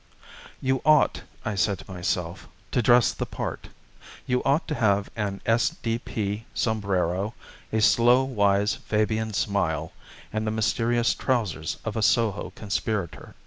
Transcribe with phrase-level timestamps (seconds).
[0.61, 3.67] "You ought," I said to myself, "to dress the part.
[4.25, 6.47] You ought to have an S.D.P.
[6.55, 7.35] sombrero,
[7.71, 9.91] a slow wise Fabian smile,
[10.33, 13.35] and the mysterious trousers of a Soho conspirator."